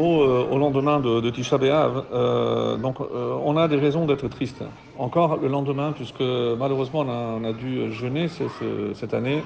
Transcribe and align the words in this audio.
Euh, 0.00 0.44
au 0.50 0.56
lendemain 0.56 0.98
de, 0.98 1.28
Tisha 1.28 1.58
B'Av, 1.58 2.04
euh, 2.12 2.76
euh, 2.78 3.38
on 3.44 3.56
a 3.58 3.68
des 3.68 3.76
raisons 3.76 4.06
d'être 4.06 4.28
triste. 4.28 4.62
Encore 4.98 5.36
le 5.36 5.48
lendemain, 5.48 5.92
puisque 5.92 6.22
malheureusement 6.22 7.00
on 7.00 7.44
a, 7.44 7.52
dû 7.52 7.92
jeûner 7.92 8.28
ce- 8.28 8.44
ce- 8.48 8.94
cette 8.94 9.12
année, 9.12 9.42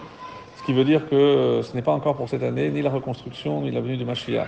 ce 0.61 0.63
qui 0.65 0.73
veut 0.73 0.85
dire 0.85 1.09
que 1.11 1.61
ce 1.63 1.75
n'est 1.75 1.83
pas 1.83 1.93
encore 1.93 2.15
pour 2.15 2.29
cette 2.29 2.45
année 2.45 2.71
ni 2.71 2.83
la 2.83 2.91
reconstruction 2.91 3.63
ni 3.63 3.73
la 3.73 3.81
venue 3.81 3.97
de 3.97 4.05
Mashiach. 4.05 4.47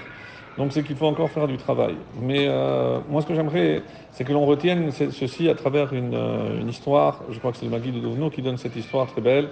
Donc 0.56 0.72
c'est 0.72 0.82
qu'il 0.82 0.96
faut 0.96 1.06
encore 1.06 1.32
faire 1.32 1.46
du 1.46 1.56
travail. 1.58 1.98
Mais 2.14 2.46
euh, 2.48 3.00
moi 3.09 3.20
ce 3.23 3.27
que 3.27 3.34
j'aimerais, 3.34 3.84
c'est 4.11 4.25
que 4.25 4.32
l'on 4.32 4.46
retienne 4.46 4.91
ce- 4.91 5.11
ceci 5.11 5.48
à 5.48 5.55
travers 5.55 5.93
une, 5.93 6.14
euh, 6.14 6.59
une 6.61 6.68
histoire. 6.68 7.25
Je 7.29 7.38
crois 7.38 7.52
que 7.52 7.59
c'est 7.59 7.66
le 7.66 7.70
Magui 7.70 7.93
de 7.93 8.00
Dovno 8.00 8.30
qui 8.30 8.43
donne 8.43 8.56
cette 8.56 8.77
histoire 8.77 9.06
très 9.06 9.20
belle. 9.20 9.50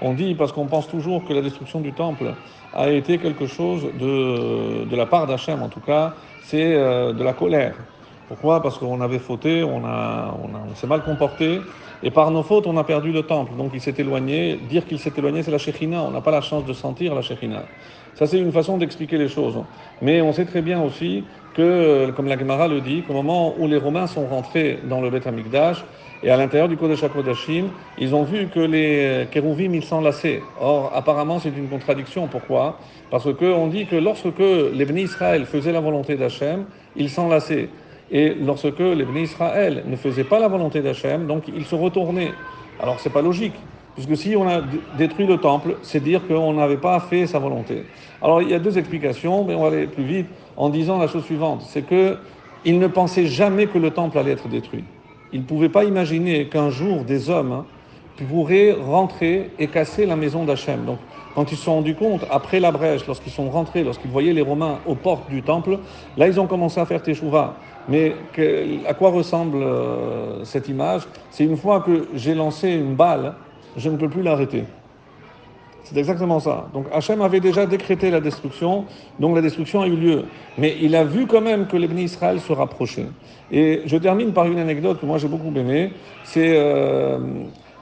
On 0.00 0.12
dit 0.14 0.34
parce 0.34 0.52
qu'on 0.52 0.68
pense 0.68 0.88
toujours 0.88 1.24
que 1.24 1.32
la 1.32 1.42
destruction 1.42 1.80
du 1.80 1.94
temple 1.94 2.36
a 2.72 2.90
été 2.90 3.18
quelque 3.18 3.46
chose 3.46 3.92
de, 3.94 4.84
de 4.84 4.96
la 4.96 5.06
part 5.06 5.26
d'Hachem, 5.26 5.62
en 5.62 5.68
tout 5.70 5.80
cas, 5.80 6.16
c'est 6.38 6.74
euh, 6.74 7.12
de 7.14 7.22
la 7.24 7.32
colère. 7.34 7.76
Pourquoi? 8.26 8.60
Parce 8.62 8.78
qu'on 8.78 9.00
avait 9.00 9.18
fauté, 9.20 9.62
on, 9.62 9.84
a, 9.84 10.36
on, 10.42 10.54
a- 10.54 10.60
on 10.70 10.74
s'est 10.74 10.86
mal 10.88 11.02
comporté, 11.02 11.66
et 12.02 12.10
par 12.10 12.30
nos 12.30 12.42
fautes, 12.42 12.66
on 12.66 12.76
a 12.76 12.84
perdu 12.84 13.12
le 13.12 13.22
temple. 13.22 13.54
Donc 13.56 13.70
il 13.74 13.80
s'est 13.80 13.94
éloigné. 13.98 14.56
Dire 14.56 14.84
qu'il 14.86 14.98
s'est 14.98 15.12
éloigné, 15.16 15.42
c'est 15.42 15.50
la 15.50 15.58
Shekhinah. 15.58 16.02
On 16.02 16.10
n'a 16.10 16.20
pas 16.20 16.32
la 16.32 16.40
chance 16.40 16.64
de 16.64 16.72
sentir 16.72 17.14
la 17.14 17.22
Shekhinah. 17.22 17.68
Ça, 18.14 18.26
c'est 18.26 18.38
une 18.38 18.52
façon 18.52 18.78
d'expliquer 18.78 19.18
les 19.18 19.28
choses. 19.28 19.58
Mais 20.00 20.20
on 20.22 20.32
sait 20.32 20.46
très 20.46 20.62
bien 20.62 20.80
aussi 20.82 21.28
que, 21.52 22.10
comme 22.16 22.26
la 22.26 22.38
Gemara 22.38 22.66
le 22.68 22.80
dit, 22.80 23.02
qu'au 23.02 23.12
moment 23.12 23.54
où 23.58 23.66
les 23.68 23.76
Romains 23.76 24.06
sont 24.06 24.26
rentrés 24.26 24.80
dans 24.84 25.00
le 25.00 25.10
Beth 25.10 25.26
Amikdash, 25.26 25.84
et 26.22 26.30
à 26.30 26.36
l'intérieur 26.38 26.68
du 26.68 26.76
Kodesh 26.78 27.02
HaKodashim, 27.04 27.72
ils 27.98 28.14
ont 28.14 28.24
vu 28.24 28.48
que 28.48 28.58
les 28.58 29.28
Kérouvim, 29.30 29.74
ils 29.74 29.84
s'enlaçaient. 29.84 30.50
Or, 30.56 30.90
apparemment, 30.94 31.38
c'est 31.38 31.50
une 31.50 31.68
contradiction. 31.68 32.26
Pourquoi? 32.28 32.80
Parce 33.10 33.32
que 33.34 33.44
on 33.44 33.68
dit 33.68 33.86
que 33.86 33.96
lorsque 33.96 34.38
les 34.38 34.84
Bénis 34.86 35.02
Israël 35.02 35.44
faisaient 35.46 35.72
la 35.72 35.80
volonté 35.80 36.16
d'Hachem, 36.16 36.66
ils 36.96 37.10
s'enlaçaient. 37.10 37.68
Et 38.10 38.34
lorsque 38.34 38.78
les 38.78 39.04
Bénis 39.04 39.22
Israël 39.22 39.84
ne 39.86 39.96
faisaient 39.96 40.24
pas 40.24 40.38
la 40.38 40.48
volonté 40.48 40.80
d'Hachem, 40.80 41.26
donc 41.26 41.44
ils 41.48 41.64
se 41.64 41.74
retournaient. 41.74 42.34
Alors, 42.80 43.00
c'est 43.00 43.10
pas 43.10 43.22
logique. 43.22 43.54
Puisque 43.96 44.16
si 44.16 44.36
on 44.36 44.46
a 44.46 44.60
détruit 44.98 45.26
le 45.26 45.38
temple, 45.38 45.76
c'est 45.80 46.00
dire 46.00 46.20
qu'on 46.28 46.52
n'avait 46.52 46.76
pas 46.76 47.00
fait 47.00 47.26
sa 47.26 47.38
volonté. 47.38 47.84
Alors 48.20 48.42
il 48.42 48.50
y 48.50 48.54
a 48.54 48.58
deux 48.58 48.76
explications, 48.76 49.44
mais 49.44 49.54
on 49.54 49.62
va 49.62 49.68
aller 49.68 49.86
plus 49.86 50.04
vite 50.04 50.26
en 50.58 50.68
disant 50.68 50.98
la 50.98 51.08
chose 51.08 51.24
suivante, 51.24 51.62
c'est 51.66 51.80
que 51.80 52.18
ils 52.66 52.78
ne 52.78 52.88
pensaient 52.88 53.26
jamais 53.26 53.68
que 53.68 53.78
le 53.78 53.92
temple 53.92 54.18
allait 54.18 54.32
être 54.32 54.48
détruit. 54.48 54.84
Ils 55.32 55.40
ne 55.40 55.46
pouvaient 55.46 55.70
pas 55.70 55.84
imaginer 55.84 56.48
qu'un 56.48 56.68
jour 56.68 57.04
des 57.04 57.30
hommes 57.30 57.52
hein, 57.52 57.66
pourraient 58.28 58.72
rentrer 58.72 59.50
et 59.58 59.68
casser 59.68 60.04
la 60.04 60.16
maison 60.16 60.44
d'Hachem. 60.44 60.96
Quand 61.36 61.52
ils 61.52 61.58
se 61.58 61.64
sont 61.64 61.74
rendus 61.74 61.94
compte, 61.94 62.24
après 62.30 62.60
la 62.60 62.72
brèche, 62.72 63.06
lorsqu'ils 63.06 63.30
sont 63.30 63.50
rentrés, 63.50 63.84
lorsqu'ils 63.84 64.10
voyaient 64.10 64.32
les 64.32 64.40
Romains 64.40 64.78
aux 64.86 64.94
portes 64.94 65.28
du 65.28 65.42
temple, 65.42 65.78
là 66.16 66.28
ils 66.28 66.40
ont 66.40 66.46
commencé 66.46 66.80
à 66.80 66.86
faire 66.86 67.02
teshuva. 67.02 67.56
Mais 67.90 68.14
à 68.88 68.94
quoi 68.94 69.10
ressemble 69.10 69.58
euh, 69.58 70.42
cette 70.44 70.68
image? 70.68 71.02
C'est 71.30 71.44
une 71.44 71.58
fois 71.58 71.80
que 71.80 72.08
j'ai 72.14 72.34
lancé 72.34 72.70
une 72.70 72.94
balle, 72.94 73.34
je 73.76 73.90
ne 73.90 73.98
peux 73.98 74.08
plus 74.08 74.22
l'arrêter. 74.22 74.64
C'est 75.84 75.98
exactement 75.98 76.40
ça. 76.40 76.68
Donc 76.72 76.86
Hachem 76.90 77.20
avait 77.20 77.40
déjà 77.40 77.66
décrété 77.66 78.10
la 78.10 78.20
destruction, 78.20 78.86
donc 79.20 79.36
la 79.36 79.42
destruction 79.42 79.82
a 79.82 79.86
eu 79.86 79.94
lieu. 79.94 80.24
Mais 80.56 80.74
il 80.80 80.96
a 80.96 81.04
vu 81.04 81.26
quand 81.26 81.42
même 81.42 81.66
que 81.66 81.76
les 81.76 81.86
bénis 81.86 82.04
Israël 82.04 82.40
se 82.40 82.52
rapprochaient. 82.54 83.08
Et 83.52 83.82
je 83.84 83.96
termine 83.98 84.32
par 84.32 84.46
une 84.46 84.58
anecdote 84.58 84.98
que 85.00 85.06
moi 85.06 85.18
j'ai 85.18 85.28
beaucoup 85.28 85.52
aimée. 85.54 85.92
C'est 86.24 86.54
euh, 86.56 87.18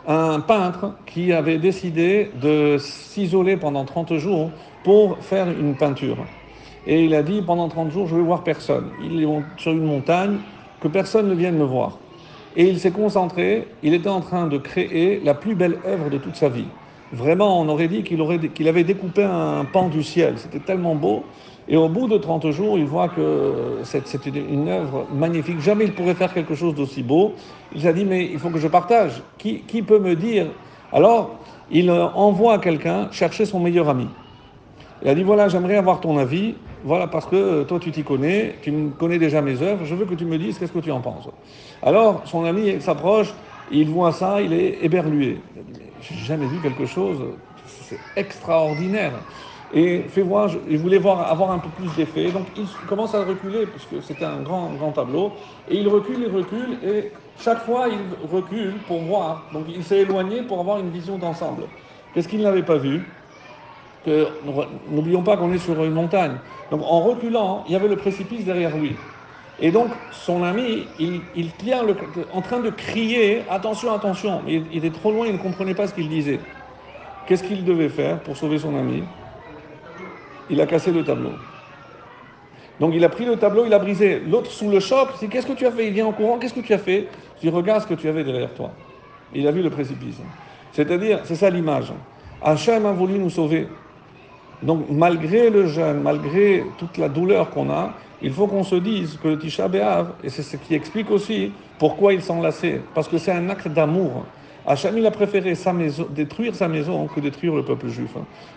un 0.07 0.41
peintre 0.41 0.95
qui 1.07 1.33
avait 1.33 1.59
décidé 1.59 2.31
de 2.41 2.77
s'isoler 2.79 3.57
pendant 3.57 3.85
30 3.85 4.15
jours 4.17 4.51
pour 4.83 5.19
faire 5.19 5.49
une 5.49 5.75
peinture. 5.75 6.19
Et 6.87 7.05
il 7.05 7.15
a 7.15 7.23
dit 7.23 7.41
pendant 7.41 7.69
30 7.69 7.91
jours, 7.91 8.07
je 8.07 8.15
vais 8.15 8.23
voir 8.23 8.45
personne. 8.45 8.91
Il 9.03 9.23
est 9.23 9.27
sur 9.57 9.73
une 9.73 9.85
montagne, 9.85 10.37
que 10.81 10.89
personne 10.89 11.29
ne 11.29 11.35
vienne 11.35 11.57
me 11.57 11.65
voir. 11.65 11.99
Et 12.57 12.69
il 12.69 12.79
s'est 12.79 12.91
concentré, 12.91 13.67
il 13.83 13.95
était 13.95 14.11
en 14.11 14.21
train 14.21 14.47
de 14.47 14.59
créer 14.59 15.21
la 15.25 15.35
plus 15.35 15.55
belle 15.55 15.79
œuvre 15.87 16.11
de 16.11 16.19
toute 16.19 16.37
sa 16.37 16.49
vie. 16.49 16.67
Vraiment, 17.13 17.61
on 17.61 17.69
aurait 17.69 17.89
dit 17.89 18.03
qu'il 18.03 18.69
avait 18.69 18.85
découpé 18.85 19.25
un 19.25 19.65
pan 19.65 19.89
du 19.89 20.03
ciel. 20.03 20.35
C'était 20.37 20.59
tellement 20.59 20.95
beau. 20.95 21.25
Et 21.67 21.77
au 21.77 21.89
bout 21.89 22.09
de 22.09 22.19
30 22.19 22.51
jours, 22.51 22.79
il 22.79 22.85
voit 22.85 23.09
que 23.09 23.81
c'est- 23.85 24.27
une 24.27 24.69
œuvre 24.69 25.07
magnifique. 25.11 25.61
Jamais 25.61 25.85
il 25.85 25.95
pourrait 25.95 26.15
faire 26.15 26.33
quelque 26.33 26.55
chose 26.55 26.75
d'aussi 26.75 27.03
beau. 27.03 27.35
Il 27.75 27.81
s'est 27.83 27.95
dit, 27.95 28.05
mais 28.05 28.27
il 28.27 28.39
faut 28.39 28.51
que 28.51 28.59
je 28.59 28.69
partage. 28.69 29.23
Qui, 29.39 29.83
peut 29.83 29.99
me 29.99 30.15
dire? 30.15 30.47
Alors, 30.93 31.41
il 31.71 31.89
euh, 31.89 32.07
envoie 32.15 32.59
quelqu'un 32.59 33.09
chercher 33.11 33.47
son 33.47 33.61
meilleur 33.61 33.89
ami. 33.89 34.09
Il 35.03 35.09
a 35.09 35.15
dit 35.15 35.23
voilà, 35.23 35.49
j'aimerais 35.49 35.77
avoir 35.77 36.01
ton 36.01 36.19
avis. 36.19 36.55
Voilà, 36.85 37.07
parce 37.07 37.25
que 37.27 37.37
euh, 37.37 37.65
toi, 37.65 37.81
tu 37.81 37.91
t'y 37.93 38.05
connais, 38.05 38.57
tu 38.61 38.73
connais 38.99 39.19
déjà 39.19 39.41
mes 39.41 39.63
œuvres. 39.63 39.85
Je 39.87 39.95
veux 39.95 40.05
que 40.05 40.15
tu 40.15 40.27
me 40.27 40.37
dises 40.37 40.59
qu'est-ce 40.59 40.73
que 40.73 40.79
tu 40.81 40.91
en 40.91 41.01
penses. 41.01 41.29
Alors, 41.83 42.23
son 42.27 42.45
ami 42.45 42.81
s'approche, 42.81 43.35
il 43.71 43.89
voit 43.89 44.13
ça, 44.13 44.43
il 44.43 44.53
est 44.53 44.79
éberlué. 44.83 45.41
Il 45.55 45.61
a 45.61 45.63
dit 45.63 45.73
mais 45.79 45.93
j'ai 46.01 46.15
jamais 46.15 46.47
vu 46.47 46.61
quelque 46.61 46.85
chose, 46.85 47.23
c'est 47.65 48.01
extraordinaire. 48.17 49.13
Et 49.75 50.05
fais 50.09 50.23
voir, 50.23 50.49
il 50.69 50.79
voulait 50.79 50.99
voir, 50.99 51.31
avoir 51.31 51.51
un 51.51 51.59
peu 51.59 51.69
plus 51.71 51.95
d'effet. 51.97 52.31
Donc, 52.31 52.47
il 52.57 52.67
commence 52.87 53.15
à 53.15 53.25
reculer, 53.25 53.67
puisque 53.67 54.03
c'était 54.03 54.25
un 54.25 54.41
grand, 54.41 54.71
grand 54.79 54.93
tableau. 54.93 55.33
Et 55.69 55.77
il 55.77 55.89
recule, 55.89 56.21
il 56.21 56.35
recule, 56.35 56.79
et 56.87 57.11
chaque 57.41 57.65
fois, 57.65 57.89
il 57.89 58.29
recule 58.33 58.75
pour 58.87 59.01
voir. 59.01 59.43
Donc, 59.53 59.65
il 59.69 59.83
s'est 59.83 59.99
éloigné 59.99 60.43
pour 60.43 60.61
avoir 60.61 60.79
une 60.79 60.91
vision 60.91 61.19
d'ensemble. 61.19 61.65
Qu'est-ce 62.15 62.29
qu'il 62.29 62.43
n'avait 62.43 62.63
pas 62.63 62.77
vu? 62.77 63.03
N'oublions 64.91 65.23
pas 65.23 65.37
qu'on 65.37 65.53
est 65.53 65.59
sur 65.59 65.83
une 65.83 65.93
montagne. 65.93 66.37
Donc 66.71 66.83
en 66.83 67.01
reculant, 67.01 67.65
il 67.67 67.73
y 67.73 67.77
avait 67.77 67.89
le 67.89 67.97
précipice 67.97 68.45
derrière 68.45 68.77
lui. 68.77 68.97
Et 69.59 69.73
donc 69.73 69.89
son 70.11 70.43
ami, 70.43 70.89
il, 70.99 71.23
il 71.35 71.57
tient 71.57 71.83
le, 71.83 71.97
en 72.31 72.43
train 72.43 72.61
de 72.61 72.71
crier 72.71 73.49
attention, 73.49 73.93
attention. 73.93 74.43
Mais 74.45 74.57
il, 74.57 74.67
il 74.73 74.85
était 74.85 74.91
trop 74.91 75.11
loin, 75.11 75.27
il 75.27 75.33
ne 75.33 75.39
comprenait 75.39 75.75
pas 75.75 75.87
ce 75.87 75.95
qu'il 75.95 76.09
disait. 76.09 76.41
Qu'est-ce 77.25 77.43
qu'il 77.43 77.65
devait 77.65 77.89
faire 77.89 78.23
pour 78.23 78.37
sauver 78.37 78.59
son 78.59 78.77
ami? 78.77 79.09
Il 80.51 80.61
a 80.61 80.67
cassé 80.67 80.93
le 80.93 81.05
tableau. 81.05 81.33
Donc 82.81 82.93
il 82.95 83.05
a 83.05 83.09
pris 83.09 83.25
le 83.25 83.37
tableau, 83.37 83.65
il 83.67 83.73
a 83.73 83.79
brisé. 83.79 84.21
L'autre 84.21 84.51
sous 84.51 84.71
le 84.71 84.81
choc, 84.81 85.09
dit 85.21 85.29
qu'est-ce 85.29 85.47
que 85.47 85.53
tu 85.53 85.67
as 85.67 85.71
fait? 85.71 85.87
Il 85.87 85.93
vient 85.93 86.07
en 86.07 86.13
courant, 86.13 86.39
qu'est-ce 86.39 86.55
que 86.55 86.61
tu 86.61 86.73
as 86.73 86.79
fait? 86.79 87.09
Je 87.37 87.49
dis 87.49 87.55
regarde 87.55 87.83
ce 87.83 87.87
que 87.87 87.95
tu 87.95 88.09
avais 88.09 88.25
derrière 88.25 88.53
toi. 88.53 88.71
Il 89.35 89.47
a 89.47 89.51
vu 89.51 89.63
le 89.63 89.71
précipice. 89.71 90.17
C'est-à-dire, 90.73 91.21
c'est 91.25 91.37
ça 91.37 91.51
l'image. 91.51 91.93
Hachem 92.43 92.85
a 92.87 92.93
voulu 92.93 93.19
nous 93.19 93.31
sauver. 93.31 93.69
Donc, 94.63 94.87
malgré 94.91 95.51
le 95.51 95.67
jeûne, 95.67 96.01
malgré 96.03 96.65
toute 96.79 96.99
la 96.99 97.09
douleur 97.09 97.51
qu'on 97.51 97.71
a, 97.71 97.93
il 98.23 98.33
faut 98.33 98.47
qu'on 98.47 98.65
se 98.65 98.77
dise 98.77 99.19
que 99.23 99.29
le 99.29 99.39
Tisha 99.39 99.69
B'Av, 99.69 100.13
et 100.23 100.31
c'est 100.31 100.43
ce 100.43 100.57
qui 100.57 100.75
explique 100.75 101.11
aussi 101.11 101.53
pourquoi 101.79 102.13
il 102.13 102.23
s'enlaçait, 102.23 102.81
parce 102.95 103.09
que 103.09 103.19
c'est 103.19 103.33
un 103.33 103.51
acte 103.51 103.69
d'amour. 103.69 104.25
Hachem, 104.67 104.97
il 104.97 105.07
a 105.07 105.11
préféré 105.11 105.55
détruire 106.11 106.55
sa 106.55 106.69
maison 106.69 107.07
que 107.07 107.21
détruire 107.21 107.55
le 107.55 107.63
peuple 107.63 107.89
juif. 107.89 108.13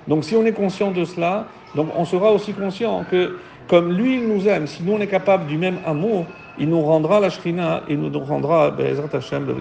Donc, 0.07 0.23
si 0.23 0.35
on 0.35 0.45
est 0.45 0.53
conscient 0.53 0.91
de 0.91 1.03
cela, 1.03 1.47
on 1.75 2.05
sera 2.05 2.31
aussi 2.31 2.53
conscient 2.53 3.03
que, 3.09 3.37
comme 3.67 3.91
lui, 3.91 4.15
il 4.15 4.27
nous 4.27 4.47
aime, 4.47 4.67
si 4.67 4.83
nous 4.83 4.93
on 4.93 4.99
est 4.99 5.07
capable 5.07 5.47
du 5.47 5.57
même 5.57 5.79
amour, 5.85 6.25
il 6.57 6.69
nous 6.69 6.81
rendra 6.81 7.19
la 7.19 7.29
Shrina 7.29 7.83
et 7.87 7.95
nous 7.95 8.09
rendra 8.19 8.71
Be'ezrat 8.71 9.09
Hashem 9.13 9.45
le. 9.45 9.55